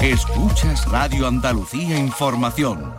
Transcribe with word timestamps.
Escuchas 0.00 0.86
Radio 0.86 1.26
Andalucía 1.26 1.98
Información. 1.98 2.94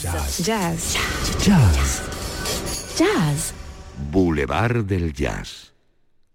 Jazz. 0.00 0.38
Jazz. 0.44 0.96
Jazz. 1.44 2.96
Jazz. 2.96 3.54
Boulevard 4.12 4.84
del 4.84 5.12
Jazz. 5.12 5.72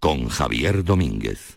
Con 0.02 0.28
Javier 0.28 0.84
Domínguez. 0.84 1.57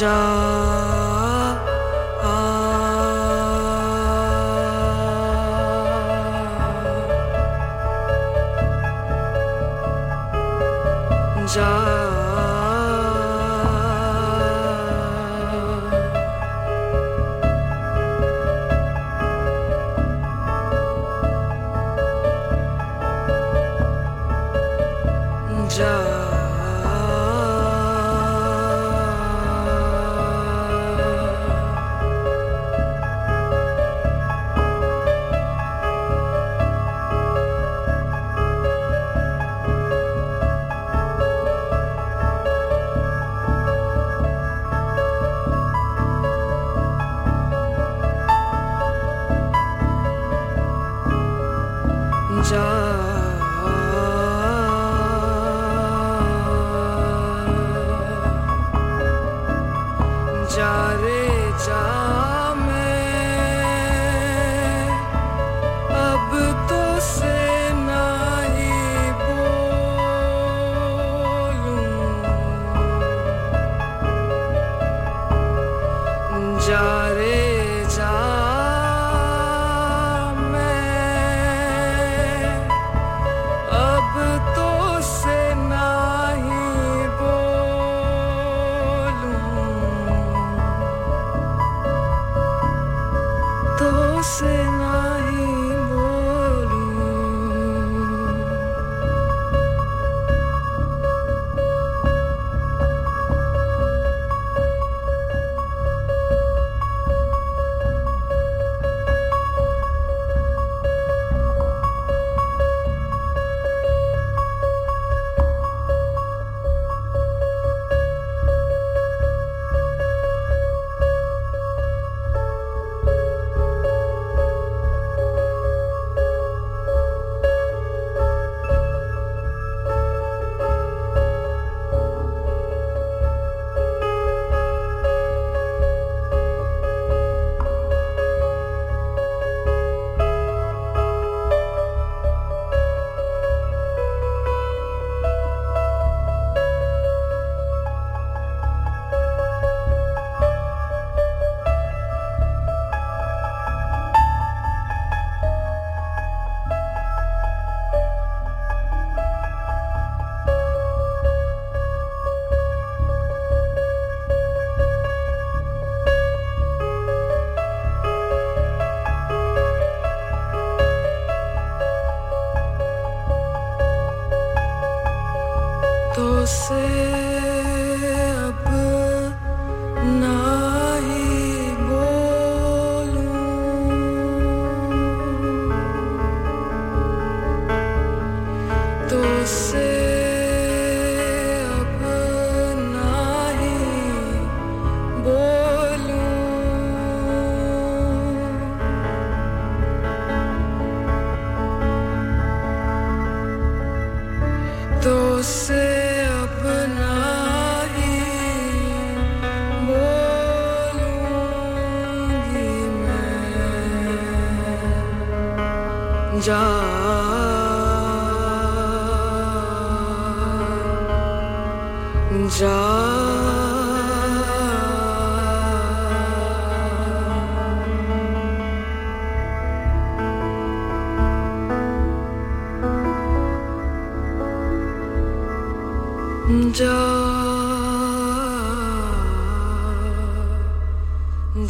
먼저 0.00 0.27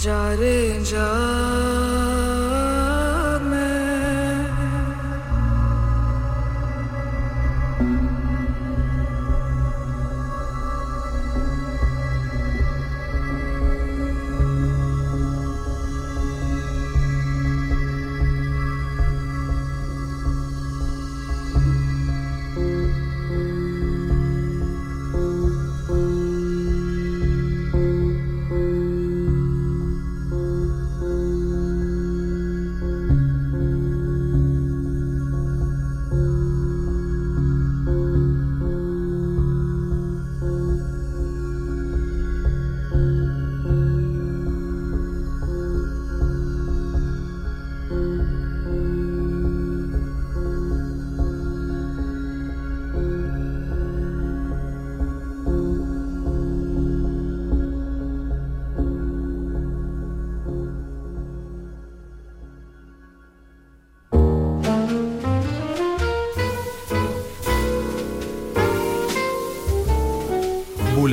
जा 0.04 0.22
रे 0.40 0.58
जा 0.92 1.08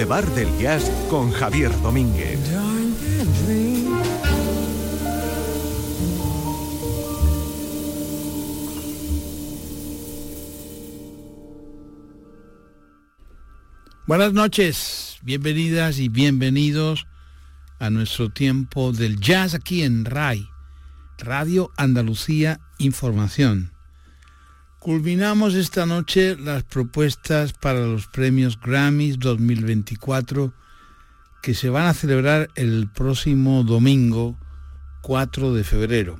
Boulevard 0.06 0.36
del 0.36 0.56
Jazz 0.60 0.84
con 1.10 1.32
Javier 1.32 1.72
Domínguez. 1.82 2.40
Buenas 14.06 14.34
noches, 14.34 15.18
bienvenidas 15.24 15.98
y 15.98 16.10
bienvenidos 16.10 17.08
a 17.80 17.90
nuestro 17.90 18.30
tiempo 18.30 18.92
del 18.92 19.20
jazz 19.20 19.56
aquí 19.56 19.82
en 19.82 20.06
RAI, 20.06 20.48
Radio 21.18 21.72
Andalucía 21.78 22.60
Información. 22.78 23.75
Culminamos 24.86 25.56
esta 25.56 25.88
noche 25.88 26.38
las 26.38 26.62
propuestas 26.62 27.54
para 27.54 27.80
los 27.80 28.06
premios 28.06 28.60
Grammys 28.62 29.18
2024 29.18 30.54
que 31.42 31.56
se 31.56 31.72
van 31.72 31.88
a 31.88 31.96
celebrar 31.96 32.51
el 32.54 32.88
próximo 32.94 33.63
domingo 33.63 34.38
4 35.01 35.56
de 35.56 35.63
febrero. 35.63 36.20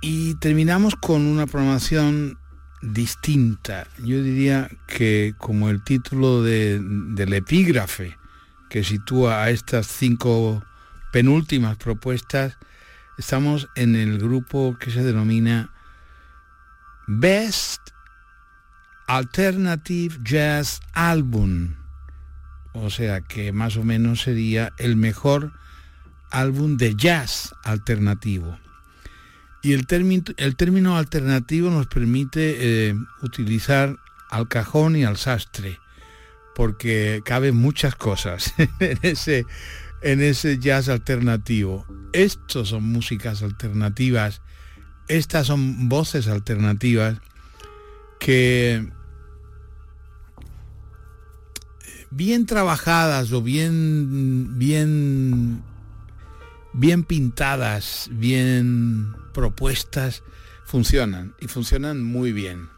Y 0.00 0.36
terminamos 0.36 0.96
con 0.96 1.26
una 1.26 1.46
programación 1.46 2.38
distinta. 2.80 3.86
Yo 3.98 4.22
diría 4.22 4.70
que 4.86 5.34
como 5.36 5.68
el 5.68 5.84
título 5.84 6.42
de, 6.42 6.80
del 6.80 7.34
epígrafe 7.34 8.16
que 8.70 8.84
sitúa 8.84 9.42
a 9.42 9.50
estas 9.50 9.86
cinco 9.86 10.64
penúltimas 11.12 11.76
propuestas, 11.76 12.56
estamos 13.18 13.68
en 13.74 13.96
el 13.96 14.16
grupo 14.16 14.78
que 14.80 14.90
se 14.90 15.04
denomina 15.04 15.68
Best 17.06 17.80
Alternative 19.06 20.16
Jazz 20.22 20.80
Album, 20.92 21.74
o 22.72 22.90
sea 22.90 23.20
que 23.20 23.52
más 23.52 23.76
o 23.76 23.84
menos 23.84 24.22
sería 24.22 24.72
el 24.78 24.96
mejor 24.96 25.52
álbum 26.30 26.76
de 26.76 26.94
jazz 26.96 27.54
alternativo. 27.64 28.58
Y 29.62 29.74
el, 29.74 29.86
término, 29.86 30.24
el 30.38 30.56
término 30.56 30.96
alternativo 30.96 31.70
nos 31.70 31.86
permite 31.86 32.88
eh, 32.88 32.94
utilizar 33.22 33.96
al 34.30 34.48
cajón 34.48 34.96
y 34.96 35.04
al 35.04 35.16
sastre, 35.16 35.78
porque 36.54 37.22
caben 37.24 37.56
muchas 37.56 37.94
cosas 37.94 38.54
en 38.80 38.98
ese, 39.02 39.44
en 40.02 40.20
ese 40.20 40.58
jazz 40.58 40.88
alternativo. 40.88 41.86
Estos 42.12 42.70
son 42.70 42.84
músicas 42.84 43.42
alternativas, 43.42 44.42
estas 45.08 45.46
son 45.46 45.88
voces 45.88 46.28
alternativas 46.28 47.18
que 48.18 48.88
bien 52.10 52.46
trabajadas 52.46 53.32
o 53.32 53.42
bien 53.42 54.58
bien 54.58 55.62
bien 56.72 57.04
pintadas, 57.04 58.08
bien 58.12 59.14
propuestas, 59.34 60.22
funcionan 60.64 61.34
y 61.40 61.48
funcionan 61.48 62.02
muy 62.02 62.32
bien. 62.32 62.68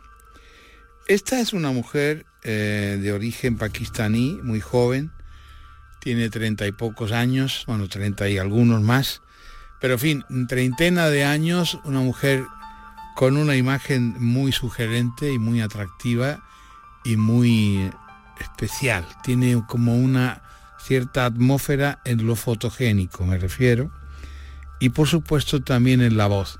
Esta 1.07 1.41
es 1.41 1.53
una 1.53 1.71
mujer 1.71 2.27
eh, 2.43 2.99
de 3.01 3.13
origen 3.13 3.57
pakistaní, 3.57 4.41
muy 4.43 4.61
joven, 4.61 5.13
tiene 6.01 6.29
treinta 6.31 6.67
y 6.67 6.73
pocos 6.73 7.13
años, 7.13 7.65
bueno, 7.67 7.89
treinta 7.89 8.29
y 8.29 8.39
algunos 8.39 8.83
más, 8.83 9.23
pero 9.85 9.97
en 9.97 10.01
fin, 10.01 10.25
treintena 10.49 11.11
de 11.11 11.27
años, 11.27 11.79
una 11.85 12.01
mujer 12.01 12.47
con 13.15 13.37
una 13.37 13.55
imagen 13.55 14.15
muy 14.19 14.51
sugerente 14.51 15.31
y 15.31 15.39
muy 15.39 15.61
atractiva 15.61 16.43
y 17.05 17.19
muy 17.19 17.91
especial. 18.41 19.05
Tiene 19.23 19.63
como 19.69 19.95
una 19.95 20.41
cierta 20.81 21.27
atmósfera 21.27 22.01
en 22.07 22.27
lo 22.27 22.35
fotogénico, 22.35 23.27
me 23.27 23.37
refiero, 23.37 23.91
y 24.81 24.89
por 24.89 25.07
supuesto 25.07 25.61
también 25.61 26.01
en 26.01 26.17
la 26.17 26.29
voz. 26.29 26.59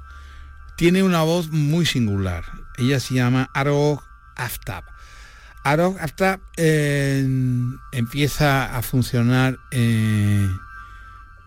Tiene 0.77 1.03
una 1.03 1.23
voz 1.23 1.49
muy 1.49 1.87
singular. 1.87 2.45
Ella 2.77 3.01
se 3.01 3.15
llama 3.15 3.49
Arog 3.55 4.03
Aftab. 4.37 4.85
Arog 5.63 5.99
Aftab 5.99 6.41
eh, 6.59 7.27
empieza 7.91 8.77
a 8.77 8.83
funcionar 8.83 9.59
eh, 9.71 10.47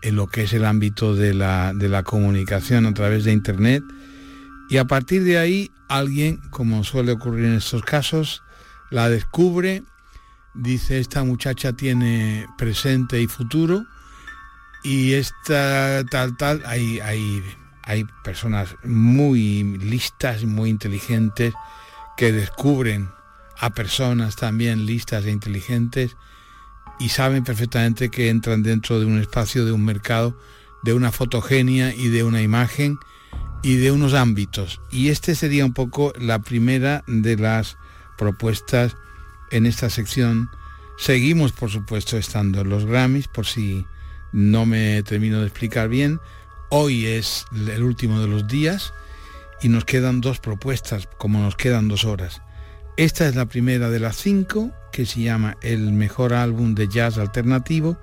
en 0.02 0.16
lo 0.16 0.26
que 0.26 0.44
es 0.44 0.52
el 0.52 0.64
ámbito 0.64 1.14
de 1.14 1.34
la, 1.34 1.72
de 1.74 1.88
la 1.88 2.02
comunicación 2.02 2.86
a 2.86 2.94
través 2.94 3.24
de 3.24 3.32
Internet. 3.32 3.82
Y 4.68 4.76
a 4.76 4.84
partir 4.84 5.24
de 5.24 5.38
ahí 5.38 5.70
alguien, 5.88 6.38
como 6.50 6.84
suele 6.84 7.12
ocurrir 7.12 7.46
en 7.46 7.54
estos 7.54 7.82
casos, 7.82 8.42
la 8.90 9.08
descubre 9.08 9.82
dice 10.54 10.98
esta 10.98 11.22
muchacha 11.22 11.72
tiene 11.72 12.46
presente 12.56 13.20
y 13.20 13.26
futuro 13.26 13.86
y 14.82 15.12
esta 15.12 16.04
tal 16.10 16.36
tal 16.36 16.62
hay, 16.66 17.00
hay, 17.00 17.42
hay 17.84 18.04
personas 18.24 18.74
muy 18.84 19.62
listas, 19.78 20.44
muy 20.44 20.70
inteligentes 20.70 21.54
que 22.16 22.32
descubren 22.32 23.08
a 23.58 23.70
personas 23.70 24.36
también 24.36 24.86
listas 24.86 25.24
e 25.24 25.30
inteligentes 25.30 26.16
y 26.98 27.10
saben 27.10 27.44
perfectamente 27.44 28.10
que 28.10 28.28
entran 28.28 28.62
dentro 28.62 29.00
de 29.00 29.06
un 29.06 29.18
espacio, 29.20 29.64
de 29.64 29.72
un 29.72 29.84
mercado, 29.84 30.38
de 30.82 30.94
una 30.94 31.12
fotogenia 31.12 31.94
y 31.94 32.08
de 32.08 32.24
una 32.24 32.42
imagen 32.42 32.98
y 33.62 33.76
de 33.76 33.90
unos 33.90 34.14
ámbitos. 34.14 34.80
Y 34.90 35.08
este 35.08 35.34
sería 35.34 35.64
un 35.64 35.74
poco 35.74 36.12
la 36.18 36.40
primera 36.40 37.04
de 37.06 37.36
las 37.36 37.76
propuestas 38.16 38.96
en 39.50 39.66
esta 39.66 39.90
sección. 39.90 40.50
Seguimos, 40.96 41.52
por 41.52 41.70
supuesto, 41.70 42.16
estando 42.16 42.60
en 42.60 42.68
los 42.68 42.84
Grammys, 42.84 43.28
por 43.28 43.46
si 43.46 43.86
no 44.32 44.66
me 44.66 45.02
termino 45.02 45.40
de 45.40 45.46
explicar 45.46 45.88
bien. 45.88 46.20
Hoy 46.70 47.06
es 47.06 47.46
el 47.52 47.82
último 47.82 48.20
de 48.20 48.28
los 48.28 48.46
días 48.46 48.92
y 49.62 49.68
nos 49.68 49.84
quedan 49.84 50.20
dos 50.20 50.38
propuestas, 50.38 51.08
como 51.18 51.40
nos 51.40 51.56
quedan 51.56 51.88
dos 51.88 52.04
horas. 52.04 52.42
Esta 52.98 53.28
es 53.28 53.36
la 53.36 53.46
primera 53.46 53.90
de 53.90 54.00
las 54.00 54.16
cinco, 54.16 54.72
que 54.90 55.06
se 55.06 55.22
llama 55.22 55.56
El 55.62 55.92
mejor 55.92 56.34
álbum 56.34 56.74
de 56.74 56.88
jazz 56.88 57.16
alternativo, 57.16 57.96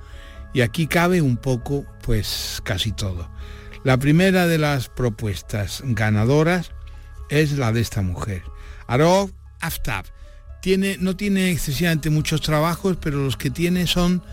y 0.53 0.61
aquí 0.61 0.87
cabe 0.87 1.21
un 1.21 1.35
poco, 1.35 1.85
pues 2.01 2.61
casi 2.63 2.93
todo. 2.93 3.29
La 3.83 3.97
primera 3.97 4.47
de 4.47 4.57
las 4.57 4.87
propuestas 4.87 5.83
ganadoras 5.85 6.71
es 7.29 7.57
la 7.57 7.73
de 7.73 7.81
esta 7.81 8.01
mujer, 8.01 8.43
Arov 8.87 9.31
Aftab 9.59 10.05
no 10.99 11.15
tiene 11.15 11.51
excesivamente 11.51 12.09
muchos 12.09 12.41
trabajos, 12.41 12.97
pero 12.99 13.23
los 13.23 13.37
que 13.37 13.51
tiene 13.51 13.85
son 13.85 14.23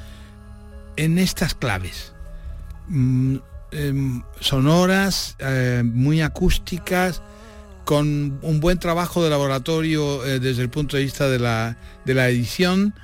en 0.96 1.18
estas 1.18 1.54
claves. 1.54 2.14
Mm, 2.88 3.36
em, 3.72 4.22
sonoras, 4.40 5.36
eh, 5.40 5.82
muy 5.84 6.22
acústicas, 6.22 7.20
con 7.84 8.38
un 8.42 8.60
buen 8.60 8.78
trabajo 8.78 9.22
de 9.22 9.30
laboratorio 9.30 10.24
eh, 10.24 10.38
desde 10.38 10.62
el 10.62 10.70
punto 10.70 10.96
de 10.96 11.04
vista 11.04 11.28
de 11.28 11.38
la, 11.38 11.76
de 12.04 12.14
la 12.14 12.28
edición 12.28 12.94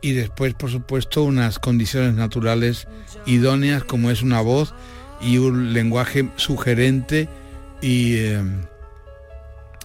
y 0.00 0.12
después, 0.12 0.54
por 0.54 0.70
supuesto, 0.70 1.22
unas 1.22 1.58
condiciones 1.58 2.14
naturales 2.14 2.88
idóneas 3.26 3.84
como 3.84 4.10
es 4.10 4.22
una 4.22 4.40
voz 4.40 4.74
y 5.20 5.38
un 5.38 5.72
lenguaje 5.72 6.28
sugerente 6.36 7.28
y 7.80 8.18
em, 8.18 8.62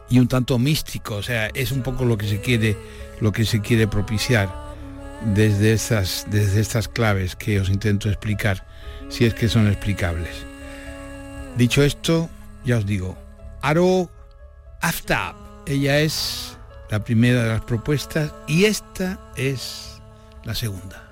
y 0.09 0.19
un 0.19 0.27
tanto 0.27 0.57
místico, 0.57 1.15
o 1.15 1.23
sea, 1.23 1.47
es 1.47 1.71
un 1.71 1.83
poco 1.83 2.05
lo 2.05 2.17
que 2.17 2.27
se 2.27 2.39
quiere, 2.39 2.77
lo 3.19 3.31
que 3.31 3.45
se 3.45 3.61
quiere 3.61 3.87
propiciar 3.87 4.49
desde 5.33 5.73
estas, 5.73 6.25
desde 6.29 6.61
estas 6.61 6.87
claves 6.87 7.35
que 7.35 7.59
os 7.59 7.69
intento 7.69 8.09
explicar, 8.09 8.65
si 9.09 9.25
es 9.25 9.33
que 9.33 9.49
son 9.49 9.67
explicables. 9.67 10.45
Dicho 11.57 11.83
esto, 11.83 12.29
ya 12.63 12.77
os 12.77 12.85
digo, 12.85 13.17
Aro 13.61 14.09
Aftab, 14.81 15.35
ella 15.65 15.99
es 15.99 16.57
la 16.89 17.03
primera 17.03 17.43
de 17.43 17.49
las 17.49 17.61
propuestas 17.61 18.31
y 18.47 18.65
esta 18.65 19.19
es 19.35 20.01
la 20.43 20.55
segunda. 20.55 21.03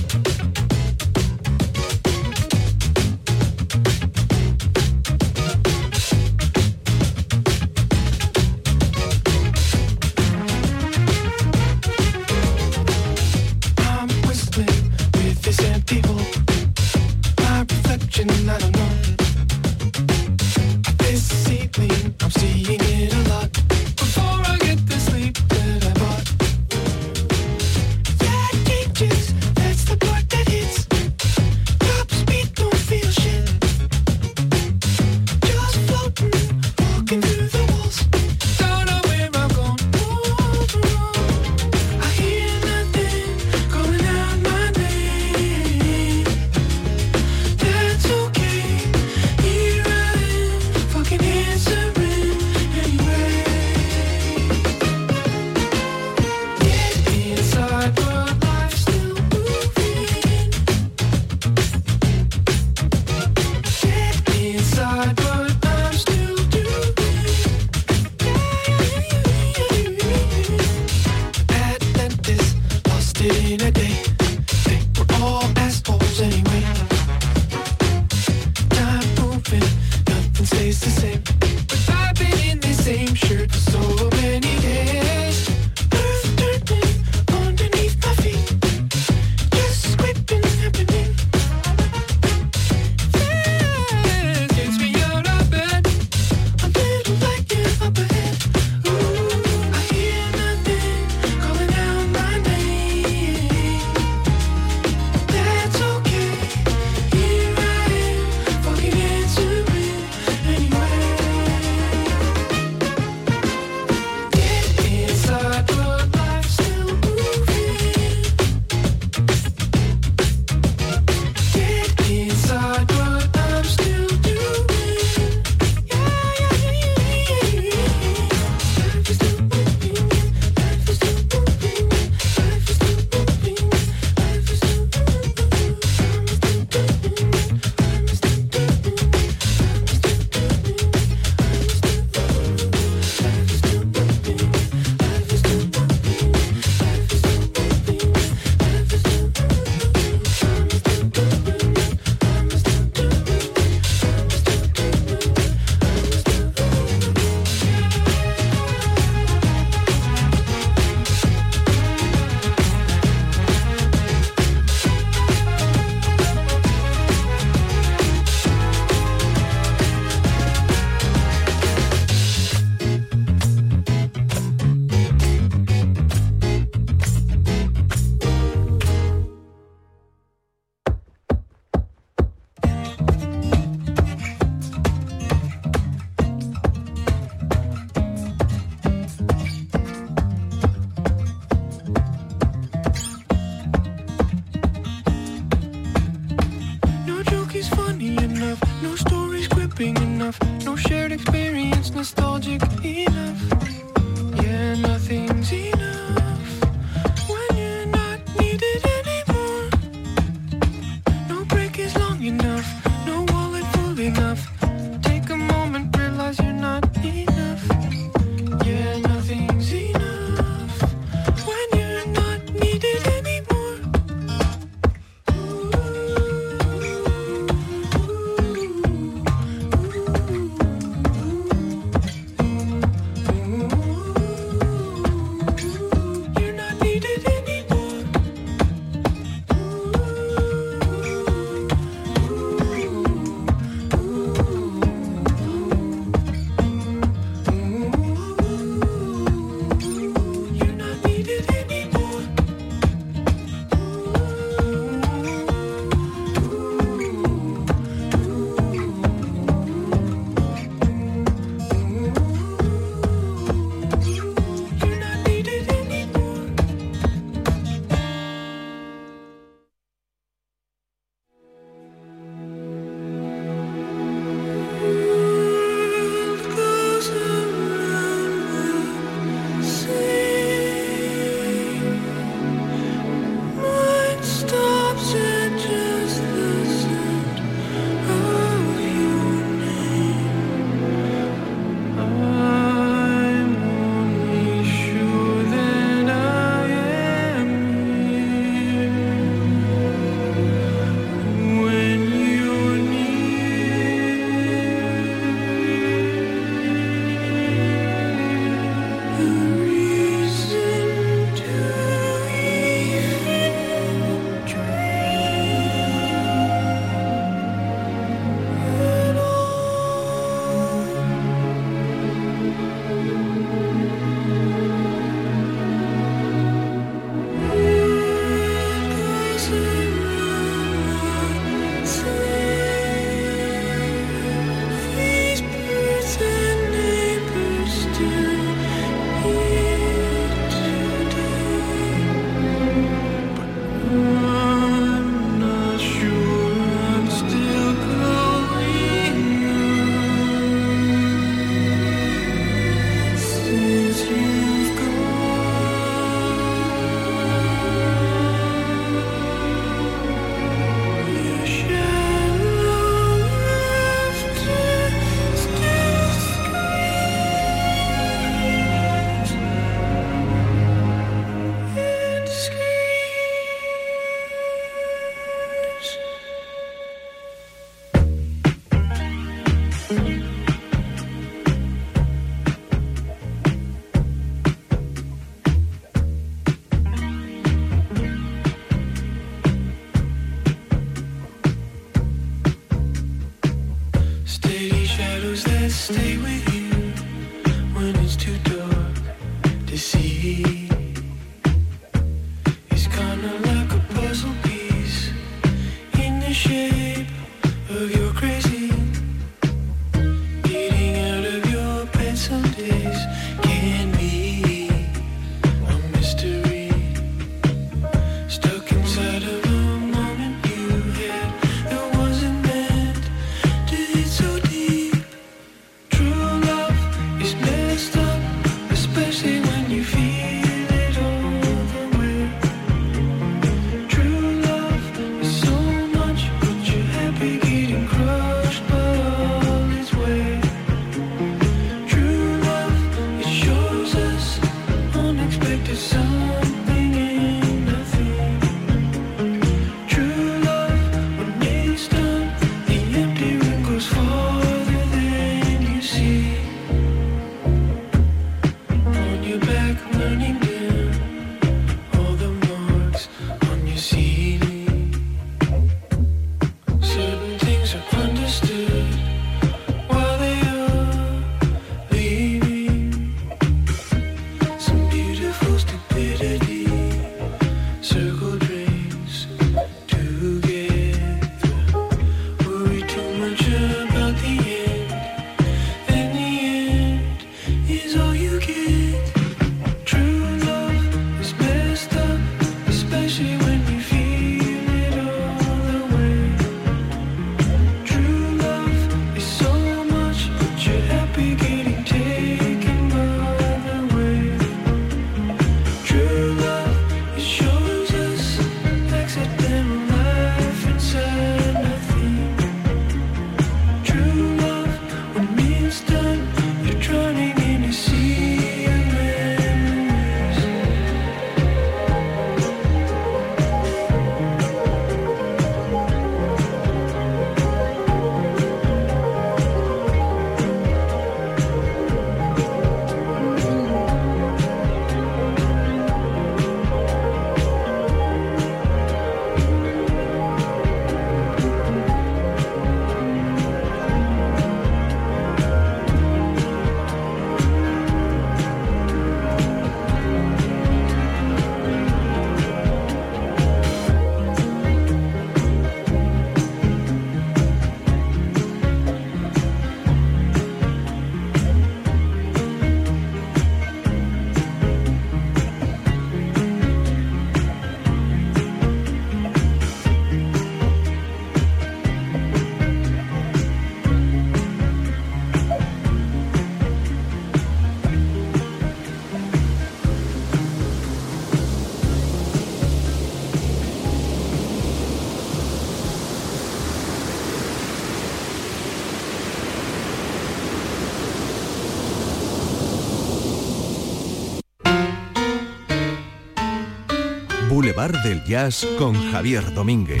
Del 597.92 598.24
Jazz 598.24 598.66
con 598.78 598.94
Javier 599.12 599.52
Domínguez. 599.52 600.00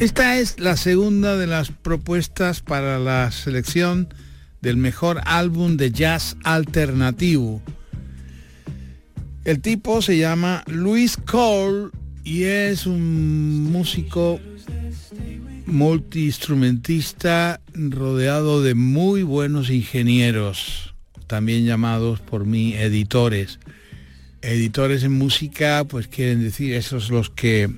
Esta 0.00 0.38
es 0.38 0.58
la 0.58 0.78
segunda 0.78 1.36
de 1.36 1.46
las 1.46 1.70
propuestas 1.70 2.62
para 2.62 2.98
la 2.98 3.30
selección 3.30 4.08
del 4.62 4.78
mejor 4.78 5.20
álbum 5.26 5.76
de 5.76 5.90
jazz 5.90 6.38
alternativo. 6.44 7.60
El 9.44 9.60
tipo 9.60 10.00
se 10.00 10.16
llama 10.16 10.64
Luis 10.66 11.18
Cole 11.18 11.90
y 12.26 12.42
es 12.42 12.86
un 12.86 13.70
músico 13.70 14.40
multiinstrumentista 15.66 17.60
rodeado 17.72 18.62
de 18.62 18.74
muy 18.74 19.22
buenos 19.22 19.70
ingenieros, 19.70 20.94
también 21.28 21.64
llamados 21.64 22.20
por 22.20 22.44
mí 22.44 22.74
editores. 22.74 23.58
Editores 24.42 25.02
en 25.04 25.12
música, 25.12 25.84
pues 25.88 26.08
quieren 26.08 26.42
decir 26.42 26.74
esos 26.74 27.10
los 27.10 27.30
que, 27.30 27.70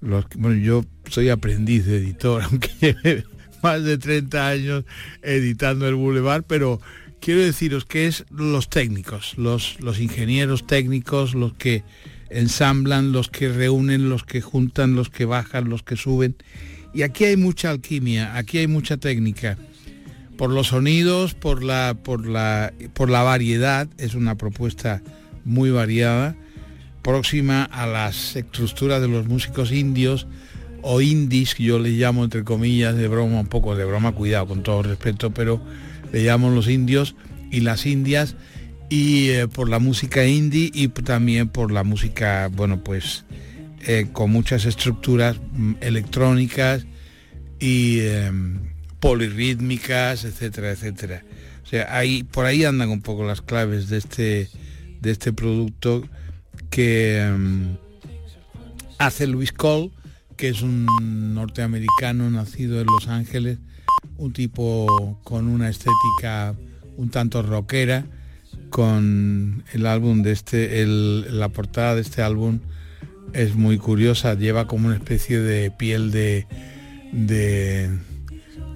los 0.00 0.26
que- 0.28 0.38
bueno, 0.38 0.56
yo 0.62 0.84
soy 1.10 1.28
aprendiz 1.28 1.84
de 1.86 1.98
editor, 1.98 2.42
aunque 2.50 2.70
lleve 2.80 3.24
más 3.62 3.82
de 3.82 3.98
30 3.98 4.48
años 4.48 4.84
editando 5.22 5.88
el 5.88 5.94
Boulevard, 5.96 6.44
pero 6.46 6.80
quiero 7.20 7.40
deciros 7.40 7.84
que 7.84 8.06
es 8.06 8.24
los 8.30 8.68
técnicos, 8.70 9.34
los, 9.36 9.80
los 9.80 9.98
ingenieros 10.00 10.66
técnicos, 10.66 11.34
los 11.34 11.52
que 11.54 11.82
ensamblan, 12.30 13.12
los 13.12 13.28
que 13.28 13.48
reúnen, 13.48 14.08
los 14.08 14.24
que 14.24 14.40
juntan, 14.40 14.94
los 14.94 15.10
que 15.10 15.24
bajan, 15.24 15.68
los 15.68 15.82
que 15.82 15.96
suben. 15.96 16.36
Y 16.94 17.02
aquí 17.02 17.24
hay 17.24 17.36
mucha 17.36 17.70
alquimia, 17.70 18.36
aquí 18.36 18.58
hay 18.58 18.66
mucha 18.66 18.96
técnica. 18.96 19.58
Por 20.36 20.50
los 20.50 20.68
sonidos, 20.68 21.34
por 21.34 21.62
la, 21.62 21.96
por 22.02 22.26
la, 22.26 22.72
por 22.94 23.10
la 23.10 23.22
variedad, 23.22 23.88
es 23.98 24.14
una 24.14 24.36
propuesta 24.36 25.02
muy 25.44 25.70
variada, 25.70 26.36
próxima 27.02 27.64
a 27.64 27.86
las 27.86 28.36
estructuras 28.36 29.00
de 29.00 29.08
los 29.08 29.26
músicos 29.26 29.72
indios 29.72 30.26
o 30.82 31.00
indies, 31.00 31.54
yo 31.56 31.78
les 31.78 31.94
llamo 31.94 32.24
entre 32.24 32.44
comillas 32.44 32.96
de 32.96 33.08
broma, 33.08 33.40
un 33.40 33.46
poco 33.46 33.74
de 33.76 33.84
broma, 33.84 34.12
cuidado 34.12 34.46
con 34.46 34.62
todo 34.62 34.82
respeto, 34.82 35.32
pero 35.32 35.60
le 36.12 36.24
llamo 36.24 36.50
los 36.50 36.68
indios 36.68 37.16
y 37.50 37.60
las 37.60 37.86
indias 37.86 38.36
y 38.88 39.30
eh, 39.30 39.48
por 39.48 39.68
la 39.68 39.78
música 39.78 40.24
indie 40.24 40.70
y 40.72 40.88
también 40.88 41.48
por 41.48 41.72
la 41.72 41.84
música, 41.84 42.48
bueno, 42.52 42.82
pues 42.82 43.24
eh, 43.86 44.08
con 44.12 44.30
muchas 44.30 44.64
estructuras 44.64 45.36
mm, 45.52 45.74
electrónicas 45.80 46.86
y 47.58 47.98
eh, 48.00 48.30
polirrítmicas, 49.00 50.24
etcétera, 50.24 50.70
etcétera. 50.70 51.24
O 51.64 51.68
sea, 51.68 51.96
ahí, 51.96 52.22
por 52.22 52.46
ahí 52.46 52.64
andan 52.64 52.90
un 52.90 53.02
poco 53.02 53.24
las 53.24 53.42
claves 53.42 53.88
de 53.88 53.98
este, 53.98 54.48
de 55.00 55.10
este 55.10 55.32
producto 55.32 56.08
que 56.70 57.20
em, 57.20 57.76
hace 58.98 59.26
Luis 59.26 59.52
Cole, 59.52 59.90
que 60.36 60.48
es 60.48 60.62
un 60.62 60.86
norteamericano 61.34 62.30
nacido 62.30 62.80
en 62.80 62.86
Los 62.86 63.08
Ángeles, 63.08 63.58
un 64.16 64.32
tipo 64.32 65.18
con 65.24 65.48
una 65.48 65.68
estética 65.68 66.54
un 66.96 67.10
tanto 67.10 67.42
rockera, 67.42 68.06
con 68.70 69.64
el 69.72 69.86
álbum 69.86 70.22
de 70.22 70.32
este, 70.32 70.82
el- 70.82 71.38
la 71.38 71.48
portada 71.48 71.94
de 71.94 72.00
este 72.02 72.22
álbum 72.22 72.60
es 73.32 73.54
muy 73.54 73.78
curiosa, 73.78 74.34
lleva 74.34 74.66
como 74.66 74.86
una 74.88 74.96
especie 74.96 75.40
de 75.40 75.70
piel 75.70 76.10
de, 76.10 76.46
de, 77.12 77.90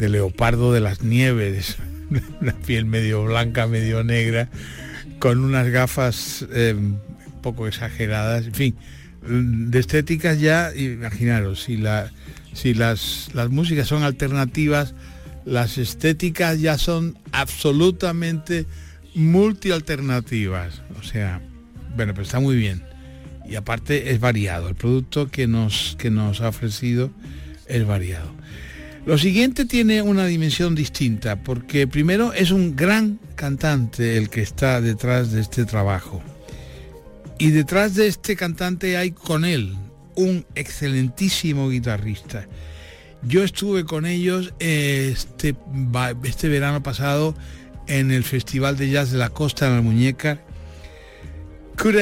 leopardo 0.09 0.73
de 0.73 0.81
las 0.81 1.03
nieves, 1.03 1.77
una 2.41 2.53
piel 2.53 2.85
medio 2.85 3.25
blanca, 3.25 3.67
medio 3.67 4.03
negra, 4.05 4.49
con 5.19 5.39
unas 5.45 5.69
gafas 5.69 6.47
eh, 6.53 6.75
un 6.77 7.01
poco 7.43 7.67
exageradas, 7.67 8.47
en 8.47 8.55
fin, 8.55 8.77
de 9.23 9.79
estéticas 9.79 10.41
ya, 10.41 10.75
imaginaros, 10.75 11.63
si, 11.65 11.77
la, 11.77 12.11
si 12.55 12.75
las, 12.75 13.29
las 13.35 13.51
músicas 13.51 13.87
son 13.89 14.03
alternativas, 14.03 14.95
las 15.45 15.79
estéticas 15.79 16.61
ya 16.61 16.79
son 16.79 17.17
absolutamente 17.33 18.67
multialternativas. 19.21 20.83
O 20.99 21.03
sea, 21.03 21.41
bueno, 21.95 22.13
pero 22.15 22.25
está 22.25 22.41
muy 22.41 22.57
bien. 22.57 22.83
Y 23.49 23.57
aparte 23.57 24.13
es 24.13 24.21
variado. 24.21 24.69
El 24.69 24.75
producto 24.75 25.29
que 25.29 25.47
nos, 25.47 25.97
que 25.99 26.11
nos 26.11 26.41
ha 26.41 26.49
ofrecido 26.49 27.11
es 27.67 27.87
variado. 27.87 28.33
Lo 29.07 29.19
siguiente 29.19 29.65
tiene 29.65 30.03
una 30.03 30.27
dimensión 30.27 30.75
distinta, 30.75 31.43
porque 31.43 31.87
primero 31.87 32.33
es 32.33 32.51
un 32.51 32.77
gran 32.77 33.19
cantante 33.35 34.17
el 34.17 34.29
que 34.29 34.43
está 34.43 34.81
detrás 34.81 35.33
de 35.33 35.41
este 35.41 35.65
trabajo. 35.65 36.23
Y 37.39 37.51
detrás 37.51 37.95
de 37.95 38.07
este 38.07 38.37
cantante 38.37 38.97
hay 38.97 39.13
con 39.13 39.45
él 39.45 39.75
un 40.15 40.45
excelentísimo 40.55 41.71
guitarrista. 41.71 42.47
Yo 43.23 43.43
estuve 43.43 43.85
con 43.85 44.07
ellos 44.07 44.53
este, 44.59 45.55
este 46.25 46.49
verano 46.49 46.83
pasado 46.83 47.35
en 47.91 48.13
el 48.13 48.23
Festival 48.23 48.77
de 48.77 48.89
Jazz 48.89 49.11
de 49.11 49.19
la 49.19 49.31
Costa 49.31 49.67
en 49.67 49.75
la 49.75 49.83
Muñeca. 49.83 50.41
Kurt 51.77 51.97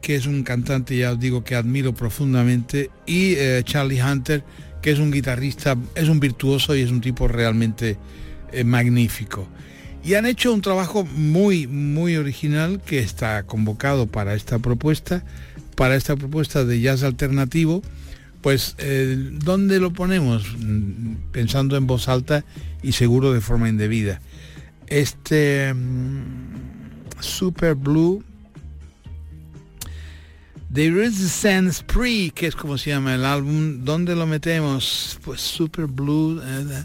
que 0.00 0.16
es 0.16 0.26
un 0.26 0.42
cantante, 0.42 0.96
ya 0.96 1.12
os 1.12 1.18
digo, 1.18 1.44
que 1.44 1.54
admiro 1.54 1.94
profundamente, 1.94 2.90
y 3.06 3.34
eh, 3.34 3.62
Charlie 3.64 4.02
Hunter, 4.02 4.44
que 4.82 4.90
es 4.90 4.98
un 4.98 5.10
guitarrista, 5.10 5.76
es 5.94 6.08
un 6.08 6.20
virtuoso 6.20 6.76
y 6.76 6.82
es 6.82 6.90
un 6.90 7.00
tipo 7.00 7.26
realmente 7.26 7.96
eh, 8.52 8.64
magnífico. 8.64 9.48
Y 10.04 10.14
han 10.14 10.26
hecho 10.26 10.52
un 10.52 10.60
trabajo 10.60 11.04
muy, 11.04 11.66
muy 11.66 12.16
original 12.16 12.82
que 12.84 12.98
está 12.98 13.44
convocado 13.44 14.06
para 14.06 14.34
esta 14.34 14.58
propuesta, 14.58 15.24
para 15.74 15.96
esta 15.96 16.16
propuesta 16.16 16.66
de 16.66 16.80
jazz 16.80 17.02
alternativo. 17.02 17.82
Pues, 18.42 18.74
eh, 18.76 19.16
¿dónde 19.42 19.80
lo 19.80 19.94
ponemos? 19.94 20.44
Mm, 20.58 21.30
Pensando 21.32 21.78
en 21.78 21.86
voz 21.86 22.08
alta 22.08 22.44
y 22.82 22.92
seguro 22.92 23.32
de 23.32 23.40
forma 23.40 23.70
indebida. 23.70 24.20
Este 24.88 25.72
mm, 25.72 27.20
Super 27.20 27.74
Blue 27.74 28.24
There 30.74 31.04
is 31.04 31.22
a 31.22 31.28
Sense 31.28 31.82
Spree, 31.82 32.32
que 32.34 32.48
es 32.48 32.56
como 32.56 32.76
se 32.78 32.90
llama 32.90 33.14
el 33.14 33.24
álbum. 33.24 33.84
¿Dónde 33.84 34.16
lo 34.16 34.26
metemos? 34.26 35.20
Pues 35.24 35.40
Super 35.40 35.86
Blue. 35.86 36.42
eh, 36.44 36.84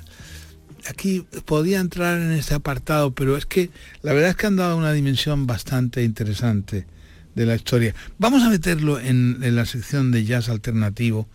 aquí 0.88 1.26
podía 1.46 1.80
entrar 1.80 2.22
en 2.22 2.32
este 2.34 2.54
apartado, 2.54 3.16
pero 3.16 3.36
es 3.36 3.48
que 3.48 3.72
la 4.04 4.14
verdad 4.14 4.30
es 4.30 4.36
que 4.36 4.46
han 4.46 4.58
dado 4.58 4.78
una 4.78 4.92
dimensión 4.92 5.48
bastante 5.48 6.04
interesante 6.04 6.86
de 7.34 7.46
la 7.48 7.56
historia. 7.56 7.96
Vamos 8.20 8.44
a 8.44 8.50
meterlo 8.50 9.00
en 9.00 9.40
la 9.56 9.66
sección 9.66 10.12
de 10.12 10.24
jazz 10.24 10.50
alternativo, 10.50 11.28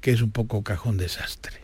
que 0.00 0.10
es 0.10 0.20
un 0.20 0.32
poco 0.32 0.64
cajón 0.64 0.96
desastre. 0.96 1.60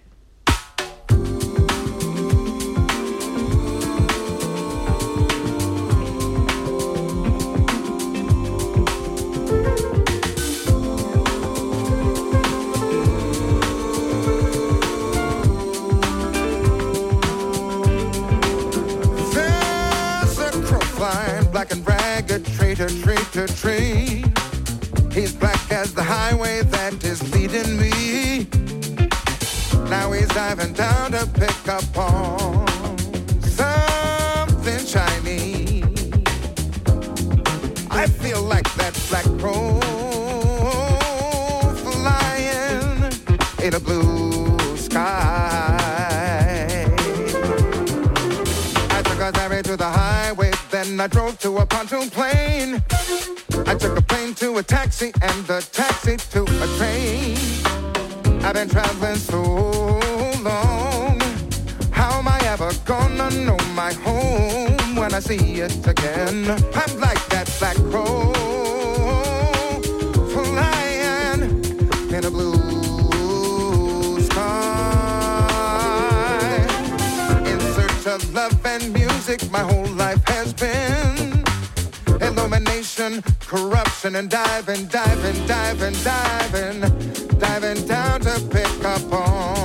He's 30.58 30.72
down 30.72 31.12
to 31.12 31.26
pick 31.34 31.68
up 31.68 31.84
on 31.98 32.66
something 33.42 34.86
shiny. 34.86 35.82
I 37.90 38.06
feel 38.06 38.40
like 38.40 38.64
that 38.76 38.98
black 39.10 39.24
crow 39.38 39.80
flying 41.84 43.12
in 43.62 43.74
a 43.74 43.80
blue 43.80 44.76
sky. 44.78 45.76
I 48.90 49.02
took 49.02 49.20
a 49.20 49.32
ferry 49.32 49.62
to 49.62 49.76
the 49.76 49.84
highway, 49.84 50.52
then 50.70 50.98
I 50.98 51.06
drove 51.06 51.38
to 51.40 51.58
a 51.58 51.66
pontoon 51.66 52.08
plane. 52.08 52.82
I 53.66 53.74
took 53.74 53.98
a 53.98 54.02
plane 54.02 54.34
to 54.36 54.56
a 54.56 54.62
taxi 54.62 55.12
and 55.20 55.50
a 55.50 55.60
taxi 55.60 56.16
to 56.16 56.42
a 56.44 56.66
train. 56.78 57.36
I've 58.42 58.54
been 58.54 58.68
traveling 58.68 59.16
so 59.16 60.05
long. 60.46 61.20
How 61.90 62.18
am 62.20 62.28
I 62.28 62.38
ever 62.54 62.70
gonna 62.84 63.28
know 63.46 63.58
my 63.74 63.92
home 64.06 64.96
when 65.00 65.10
I 65.14 65.20
see 65.20 65.60
it 65.66 65.86
again? 65.86 66.38
I'm 66.80 66.92
like 67.06 67.22
that 67.34 67.46
black 67.58 67.76
crow 67.90 68.32
flying 70.34 71.40
in 72.16 72.22
a 72.30 72.32
blue 72.36 74.20
sky. 74.28 75.46
In 77.50 77.58
search 77.76 78.06
of 78.14 78.20
love 78.34 78.66
and 78.74 78.84
music, 78.92 79.40
my 79.50 79.64
whole 79.70 79.92
life 80.04 80.22
has 80.34 80.48
been 80.52 81.44
illumination, 82.28 83.22
corruption, 83.52 84.16
and 84.16 84.28
diving, 84.30 84.86
diving, 84.86 85.38
diving, 85.46 85.96
diving, 86.10 86.80
diving 87.38 87.86
down 87.86 88.20
to 88.20 88.34
pick 88.54 88.84
up 88.84 89.12
on 89.12 89.55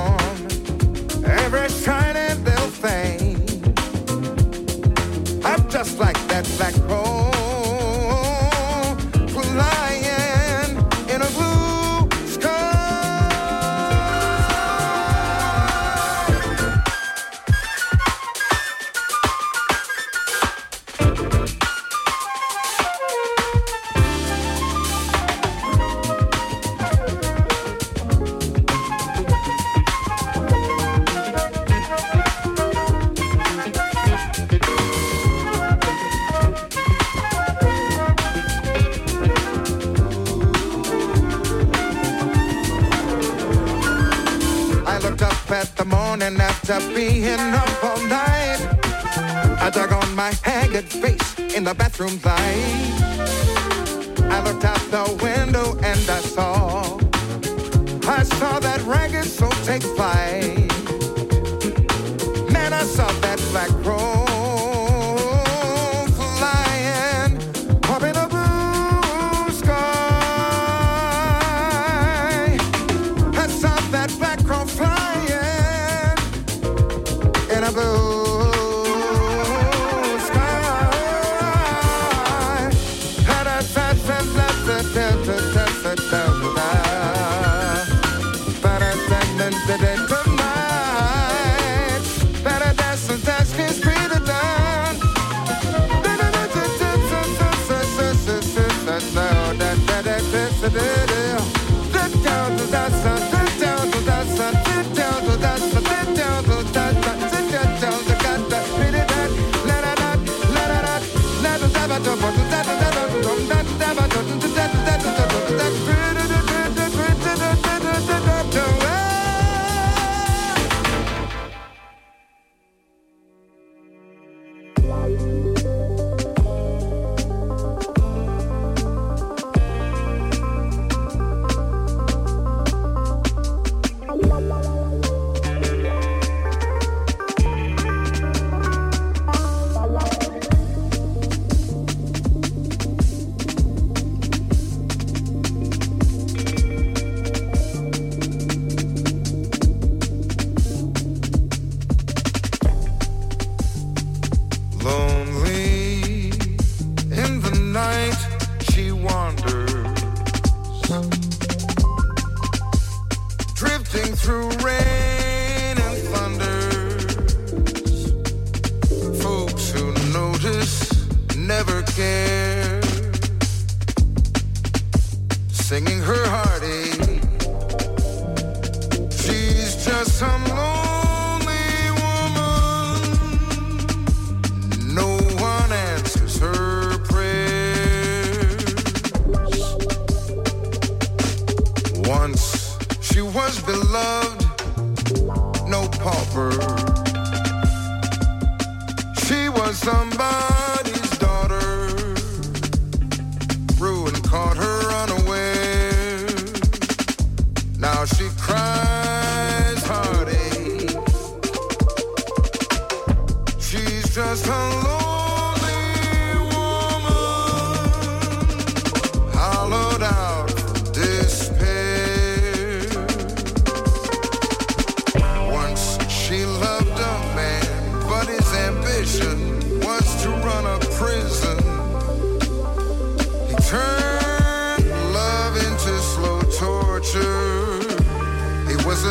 my 50.21 50.37
haggard 50.43 50.85
face 50.85 51.39
in 51.55 51.63
the 51.63 51.73
bathroom 51.73 52.19
light. 52.23 52.91
I 54.35 54.37
looked 54.45 54.63
out 54.63 54.83
the 54.97 55.05
window 55.23 55.67
and 55.81 56.01
I 56.17 56.21
saw, 56.35 56.99
I 58.07 58.21
saw 58.37 58.59
that 58.59 58.81
ragged 58.85 59.25
soul 59.25 59.49
take 59.69 59.81
flight. 59.81 60.69
Man, 62.53 62.71
I 62.71 62.83
saw 62.83 63.07
that 63.25 63.39
black 63.51 63.69
crow 63.83 64.10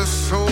the 0.01 0.07
soul. 0.07 0.50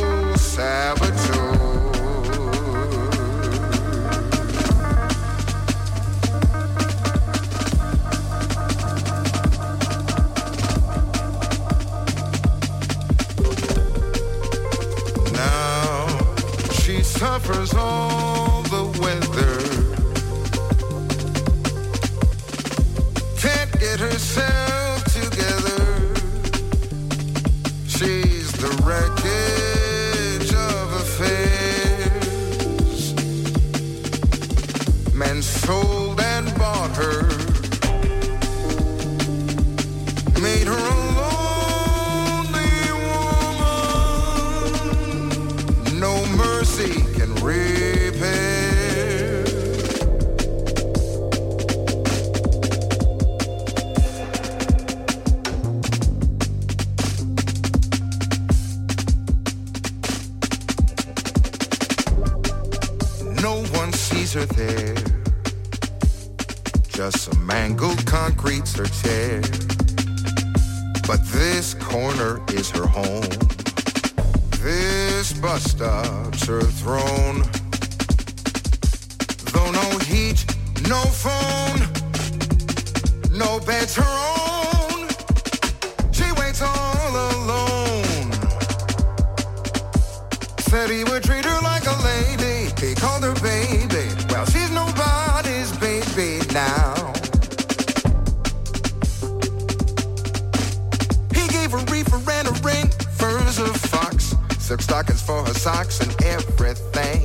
silk 104.70 104.82
stockings 104.84 105.20
for 105.20 105.44
her 105.44 105.54
socks 105.56 106.00
and 106.00 106.12
everything. 106.26 107.22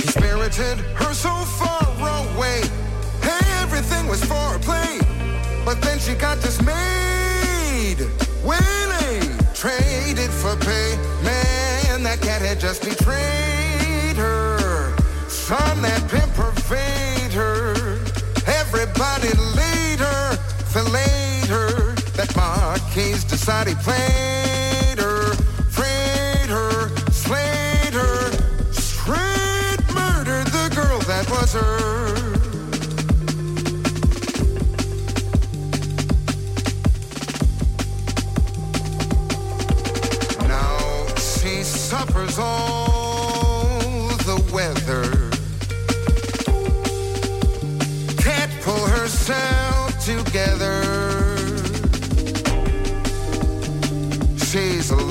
He 0.00 0.06
spirited 0.06 0.78
her 0.96 1.12
so 1.12 1.28
far 1.60 1.82
away. 2.32 2.62
Hey, 3.20 3.44
Everything 3.60 4.06
was 4.08 4.24
for 4.24 4.56
a 4.56 4.58
play, 4.60 4.98
but 5.66 5.82
then 5.82 5.98
she 5.98 6.14
got 6.14 6.40
dismayed 6.40 8.00
when 8.42 8.62
traded 9.52 10.30
for 10.30 10.56
pay. 10.56 10.96
Man, 11.22 12.02
that 12.04 12.22
cat 12.22 12.40
had 12.40 12.58
just 12.58 12.82
betrayed 12.82 14.16
her. 14.16 14.96
Son, 15.28 15.82
that 15.82 16.00
pimp 16.08 16.32
pervade 16.32 17.32
her. 17.34 17.74
Everybody 18.46 19.32
laid 19.54 19.98
her, 19.98 20.36
filleted 20.72 21.50
her. 21.50 21.94
that 22.16 22.34
Marquis 22.34 23.20
decided 23.28 23.76
he 23.76 23.82
played. 23.82 24.61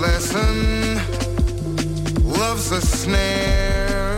lesson, 0.01 0.95
love's 2.23 2.71
a 2.71 2.81
snare. 2.81 4.17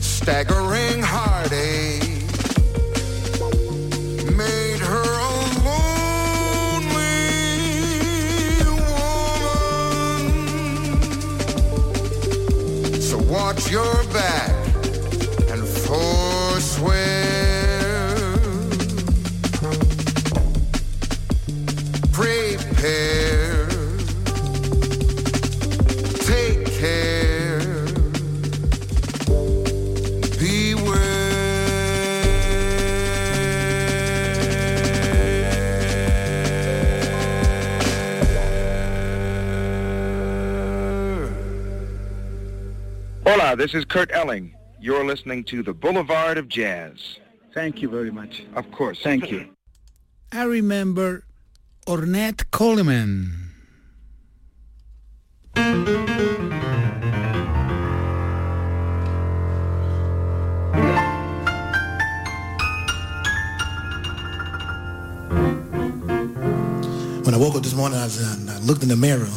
Staggering 0.00 1.02
heartache 1.02 2.22
made 4.34 4.78
her 4.78 5.02
a 5.02 5.30
lonely 5.68 7.04
woman. 8.88 11.02
So 13.02 13.18
watch 13.18 13.70
your 13.70 14.02
back. 14.14 14.43
This 43.56 43.72
is 43.72 43.84
Kurt 43.84 44.10
Elling. 44.12 44.52
You're 44.80 45.04
listening 45.04 45.44
to 45.44 45.62
the 45.62 45.72
Boulevard 45.72 46.38
of 46.38 46.48
Jazz. 46.48 47.18
Thank 47.54 47.80
you 47.80 47.88
very 47.88 48.10
much. 48.10 48.44
Of 48.56 48.70
course. 48.72 49.00
Thank 49.00 49.30
you. 49.30 49.48
I 50.32 50.42
remember 50.42 51.24
Ornette 51.86 52.50
Coleman. 52.50 53.32
When 67.22 67.32
I 67.32 67.36
woke 67.38 67.54
up 67.54 67.62
this 67.62 67.74
morning, 67.74 67.98
I, 67.98 68.04
was, 68.04 68.48
I 68.48 68.58
looked 68.58 68.82
in 68.82 68.88
the 68.88 68.96
mirror. 68.96 69.28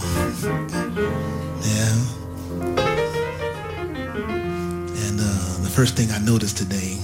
First 5.78 5.96
thing 5.96 6.10
I 6.10 6.18
noticed 6.18 6.58
today, 6.58 6.98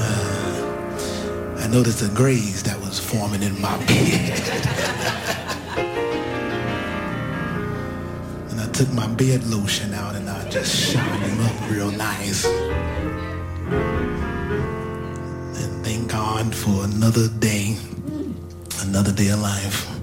uh, 0.00 1.56
I 1.58 1.68
noticed 1.68 2.02
a 2.02 2.08
grays 2.12 2.64
that 2.64 2.80
was 2.80 2.98
forming 2.98 3.44
in 3.44 3.60
my 3.60 3.76
beard. 3.86 3.86
and 8.50 8.60
I 8.60 8.68
took 8.72 8.92
my 8.92 9.06
bed 9.06 9.44
lotion 9.44 9.94
out 9.94 10.16
and 10.16 10.28
I 10.28 10.50
just 10.50 10.74
shined 10.74 11.22
them 11.22 11.40
up 11.46 11.70
real 11.70 11.92
nice. 11.92 12.46
And 15.60 15.84
thank 15.84 16.10
God 16.10 16.52
for 16.52 16.82
another 16.82 17.28
day, 17.28 17.76
another 18.82 19.12
day 19.12 19.28
of 19.28 19.40
life. 19.40 19.97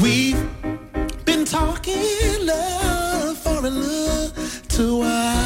We've 0.00 0.42
been 1.26 1.44
talking 1.44 2.46
love 2.46 3.36
for 3.36 3.58
a 3.58 3.70
little 3.70 5.00
while. 5.00 5.41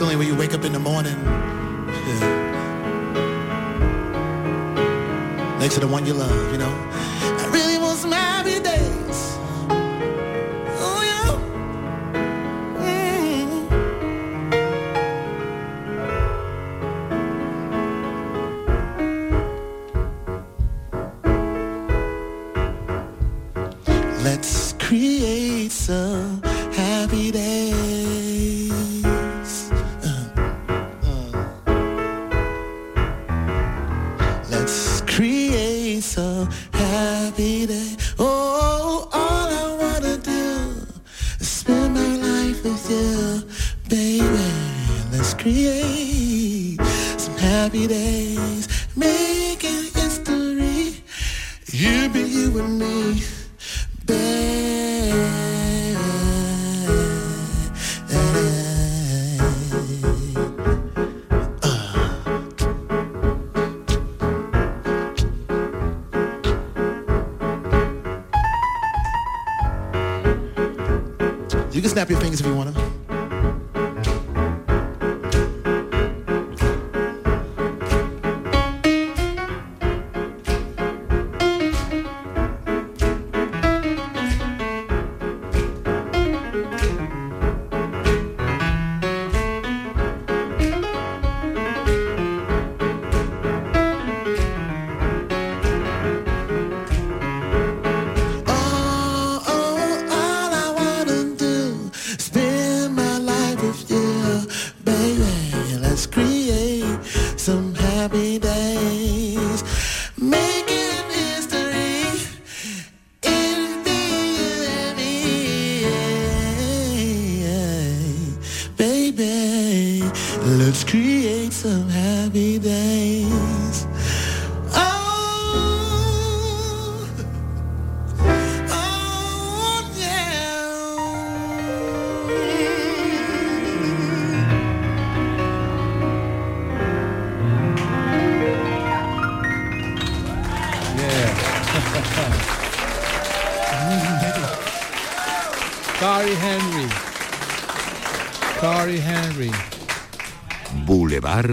Feeling 0.00 0.16
when 0.16 0.26
you 0.26 0.34
wake 0.34 0.54
up 0.54 0.64
in 0.64 0.72
the 0.72 0.78
morning. 0.78 1.14
yeah. 1.26 2.38
next 5.58 5.74
to 5.74 5.80
the 5.80 5.86
one 5.86 6.06
you 6.06 6.14
love, 6.14 6.52
you 6.52 6.56
know. 6.56 6.89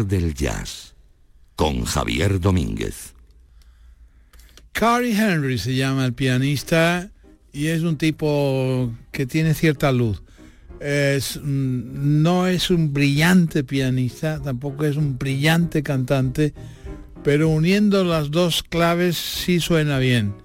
Del 0.07 0.33
Jazz. 0.33 0.95
Con 1.55 1.85
Javier 1.85 2.39
Domínguez. 2.39 3.13
Carrie 4.71 5.17
Henry 5.17 5.57
se 5.57 5.75
llama 5.75 6.05
el 6.05 6.13
pianista 6.13 7.09
y 7.51 7.67
es 7.67 7.81
un 7.81 7.97
tipo 7.97 8.93
que 9.11 9.25
tiene 9.25 9.55
cierta 9.55 9.91
luz. 9.91 10.21
No 11.43 12.45
es 12.45 12.69
un 12.69 12.93
brillante 12.93 13.63
pianista, 13.63 14.39
tampoco 14.39 14.85
es 14.85 14.95
un 14.95 15.17
brillante 15.17 15.81
cantante, 15.81 16.53
pero 17.23 17.49
uniendo 17.49 18.03
las 18.03 18.29
dos 18.29 18.61
claves 18.61 19.17
sí 19.17 19.59
suena 19.59 19.97
bien 19.97 20.35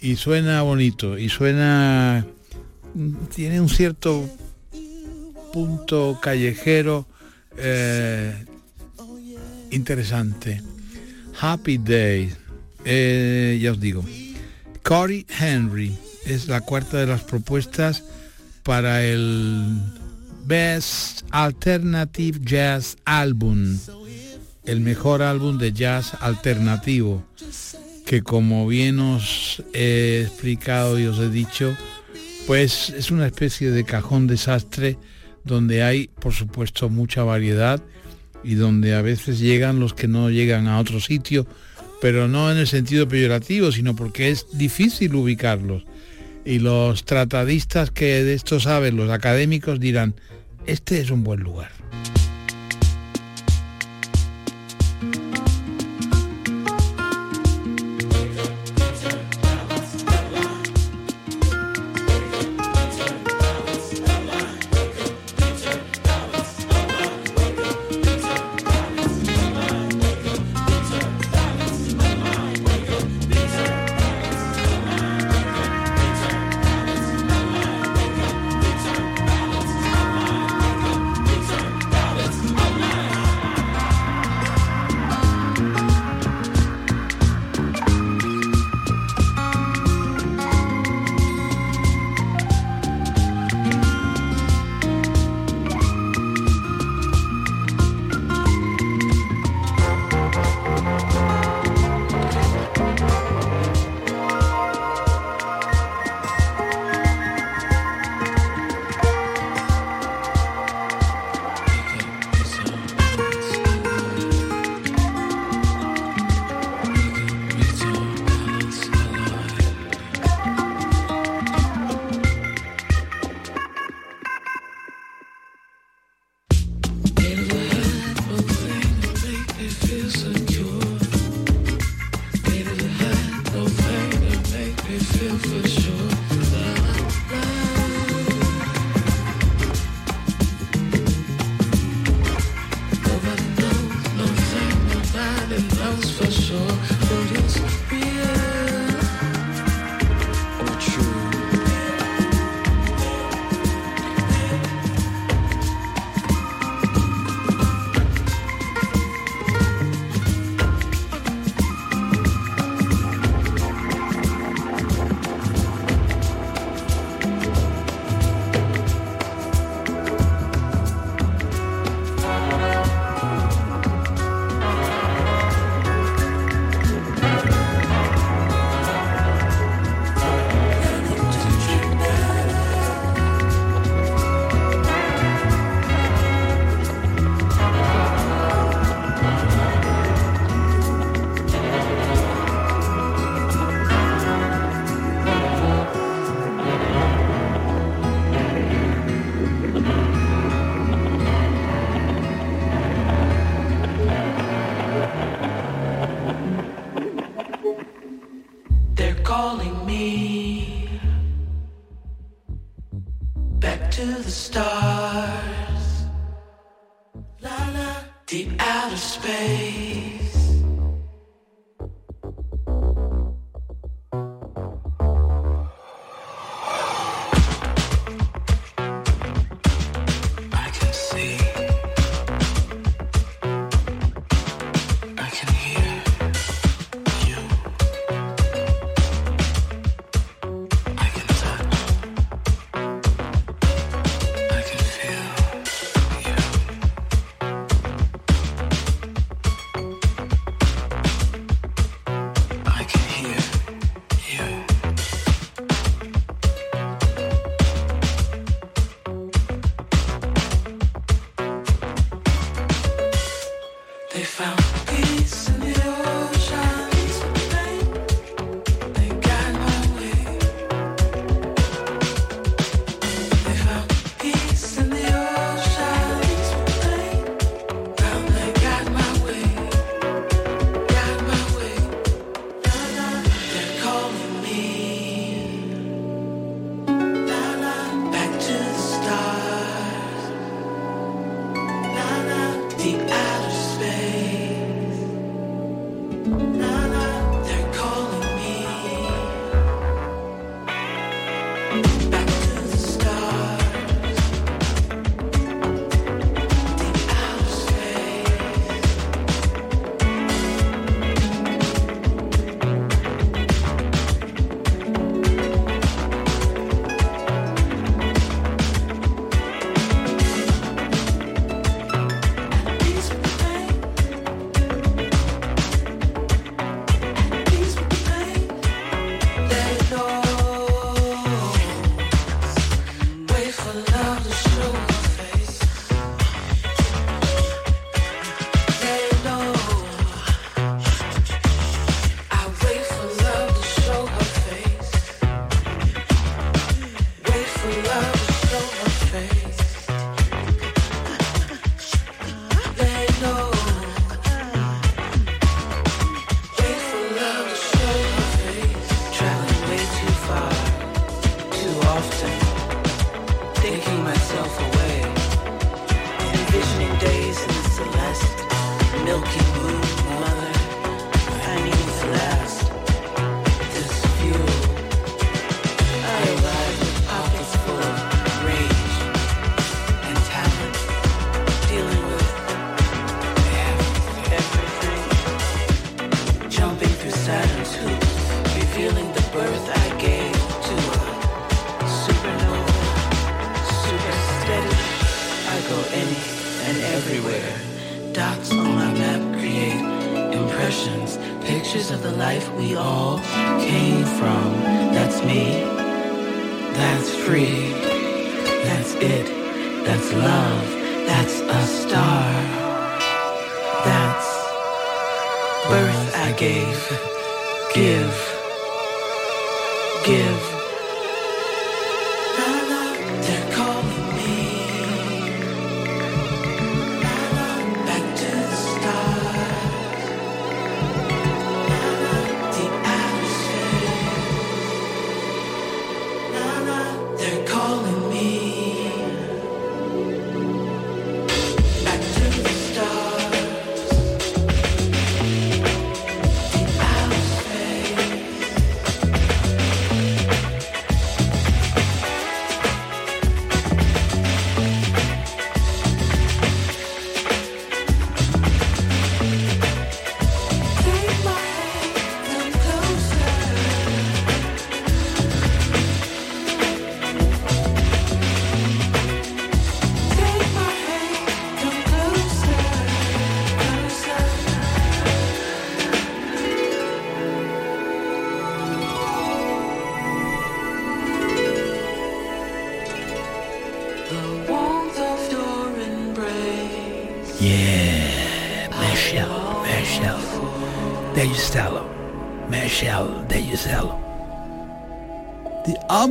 y 0.00 0.14
suena 0.14 0.62
bonito 0.62 1.18
y 1.18 1.28
suena 1.28 2.24
tiene 3.34 3.60
un 3.60 3.68
cierto 3.68 4.28
punto 5.52 6.18
callejero 6.22 7.08
eh, 7.56 8.44
interesante. 9.70 10.62
Happy 11.40 11.78
Day, 11.78 12.32
eh, 12.84 13.58
ya 13.60 13.72
os 13.72 13.80
digo. 13.80 14.04
Corey 14.82 15.26
Henry 15.40 15.96
es 16.24 16.48
la 16.48 16.60
cuarta 16.60 16.98
de 16.98 17.06
las 17.06 17.22
propuestas 17.22 18.04
para 18.62 19.04
el 19.04 19.80
Best 20.44 21.22
Alternative 21.30 22.38
Jazz 22.42 22.96
Album, 23.04 23.78
el 24.64 24.80
mejor 24.80 25.22
álbum 25.22 25.58
de 25.58 25.72
jazz 25.72 26.14
alternativo, 26.20 27.24
que 28.06 28.22
como 28.22 28.66
bien 28.66 28.98
os 29.00 29.62
he 29.72 30.22
explicado 30.26 30.98
y 30.98 31.06
os 31.06 31.18
he 31.18 31.30
dicho, 31.30 31.76
pues 32.46 32.90
es 32.90 33.10
una 33.10 33.26
especie 33.26 33.70
de 33.70 33.84
cajón 33.84 34.26
desastre 34.26 34.98
donde 35.44 35.82
hay, 35.82 36.08
por 36.08 36.32
supuesto, 36.32 36.88
mucha 36.88 37.24
variedad 37.24 37.82
y 38.44 38.54
donde 38.54 38.94
a 38.94 39.02
veces 39.02 39.38
llegan 39.38 39.80
los 39.80 39.94
que 39.94 40.08
no 40.08 40.30
llegan 40.30 40.66
a 40.68 40.78
otro 40.78 41.00
sitio, 41.00 41.46
pero 42.00 42.28
no 42.28 42.50
en 42.50 42.58
el 42.58 42.66
sentido 42.66 43.08
peyorativo, 43.08 43.72
sino 43.72 43.96
porque 43.96 44.30
es 44.30 44.46
difícil 44.52 45.14
ubicarlos. 45.14 45.84
Y 46.44 46.60
los 46.60 47.04
tratadistas 47.04 47.90
que 47.90 48.22
de 48.22 48.34
esto 48.34 48.60
saben, 48.60 48.96
los 48.96 49.10
académicos 49.10 49.80
dirán, 49.80 50.14
este 50.66 51.00
es 51.00 51.10
un 51.10 51.24
buen 51.24 51.40
lugar. 51.40 51.70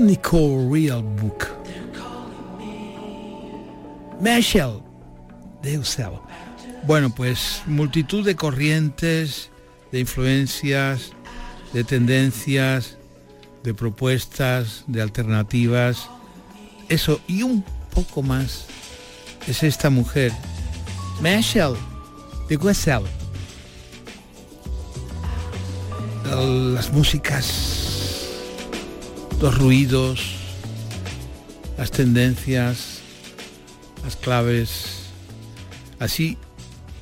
Omnicore 0.06 0.70
Real 0.72 1.02
Book. 1.02 1.48
Michelle 4.22 4.84
de 5.64 5.72
Giusello. 5.72 6.22
Bueno, 6.86 7.10
pues 7.10 7.64
multitud 7.66 8.24
de 8.24 8.36
corrientes, 8.36 9.50
de 9.92 10.02
influencias, 10.02 11.12
de 11.74 11.84
tendencias, 11.84 12.98
de 13.64 13.74
propuestas, 13.74 14.84
de 14.86 15.02
alternativas. 15.02 16.08
Eso 16.88 17.20
y 17.28 17.42
un 17.42 17.66
poco 17.92 18.22
más 18.22 18.68
es 19.48 19.64
esta 19.64 19.90
mujer, 19.90 20.32
Michelle 21.20 21.78
de 22.48 22.58
Giusello. 22.58 23.08
las 26.76 26.92
músicas, 26.92 27.85
los 29.42 29.58
ruidos, 29.58 30.36
las 31.78 31.92
tendencias, 31.92 33.02
las 34.04 34.16
claves. 34.16 35.10
Así 36.00 36.38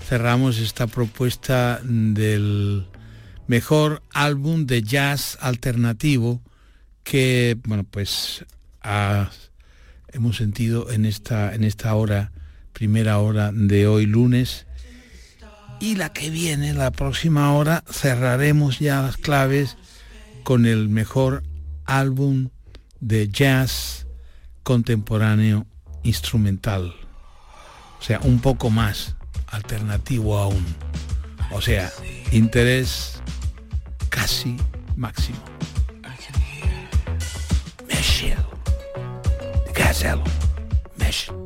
cerramos 0.08 0.60
esta 0.60 0.88
propuesta 0.88 1.80
del 1.84 2.88
mejor 3.48 4.02
álbum 4.14 4.66
de 4.66 4.84
jazz 4.84 5.38
alternativo 5.42 6.42
que, 7.04 7.58
bueno, 7.66 7.84
pues 7.84 8.46
hemos 10.12 10.38
sentido 10.38 10.92
en 10.92 11.06
esta, 11.06 11.54
en 11.54 11.64
esta 11.64 11.94
hora, 11.96 12.32
primera 12.74 13.20
hora 13.20 13.52
de 13.54 13.88
hoy 13.88 14.06
lunes 14.06 14.66
y 15.84 15.96
la 15.96 16.14
que 16.14 16.30
viene, 16.30 16.74
la 16.74 16.92
próxima 16.92 17.54
hora, 17.54 17.84
cerraremos 17.92 18.80
ya 18.80 19.02
las 19.02 19.18
claves 19.18 19.76
con 20.44 20.66
el 20.66 20.88
mejor 20.88 21.44
álbum 21.98 22.50
de 23.00 23.28
jazz 23.30 24.08
contemporáneo 24.64 25.66
instrumental. 26.04 26.94
O 28.00 28.04
sea, 28.04 28.20
un 28.24 28.40
poco 28.40 28.70
más 28.70 29.16
alternativo 29.48 30.38
aún. 30.38 30.66
O 31.52 31.62
sea, 31.62 31.92
interés 32.32 33.22
casi 34.10 34.58
máximo. 34.96 35.40
Michelle. 41.04 41.43